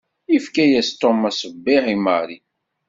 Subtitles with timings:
[0.33, 2.37] Yefka-yas Tom aṣebbiɛ i Mary.